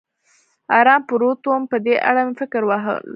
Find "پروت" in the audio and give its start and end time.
1.09-1.39